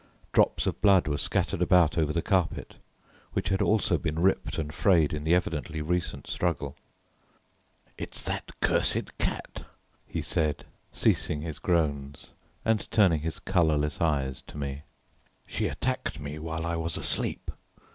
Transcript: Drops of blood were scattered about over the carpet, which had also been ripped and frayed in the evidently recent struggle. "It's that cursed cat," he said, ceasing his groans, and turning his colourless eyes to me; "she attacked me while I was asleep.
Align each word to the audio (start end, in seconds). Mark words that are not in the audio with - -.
Drops 0.31 0.65
of 0.65 0.81
blood 0.81 1.07
were 1.07 1.19
scattered 1.19 1.61
about 1.61 1.95
over 1.95 2.11
the 2.11 2.23
carpet, 2.23 2.77
which 3.33 3.49
had 3.49 3.61
also 3.61 3.99
been 3.99 4.17
ripped 4.17 4.57
and 4.57 4.73
frayed 4.73 5.13
in 5.13 5.23
the 5.25 5.35
evidently 5.35 5.79
recent 5.79 6.25
struggle. 6.25 6.75
"It's 7.99 8.23
that 8.23 8.49
cursed 8.61 9.15
cat," 9.19 9.63
he 10.07 10.23
said, 10.23 10.65
ceasing 10.91 11.41
his 11.41 11.59
groans, 11.59 12.31
and 12.65 12.89
turning 12.89 13.19
his 13.19 13.37
colourless 13.37 14.01
eyes 14.01 14.41
to 14.47 14.57
me; 14.57 14.81
"she 15.45 15.67
attacked 15.67 16.19
me 16.19 16.39
while 16.39 16.65
I 16.65 16.77
was 16.77 16.97
asleep. 16.97 17.51